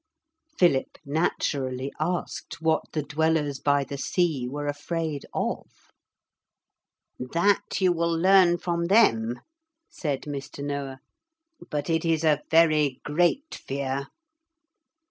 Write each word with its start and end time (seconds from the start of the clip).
Philip 0.57 0.97
naturally 1.05 1.93
asked 1.99 2.59
what 2.59 2.91
the 2.91 3.03
Dwellers 3.03 3.59
by 3.59 3.83
the 3.83 3.99
Sea 3.99 4.47
were 4.49 4.65
afraid 4.65 5.27
of. 5.31 5.67
'That 7.19 7.79
you 7.81 7.91
will 7.93 8.09
learn 8.17 8.57
from 8.57 8.85
them,' 8.85 9.41
said 9.91 10.23
Mr. 10.23 10.63
Noah; 10.63 11.01
'but 11.69 11.87
it 11.87 12.03
is 12.03 12.23
a 12.23 12.41
very 12.49 12.99
great 13.03 13.53
fear.' 13.53 14.07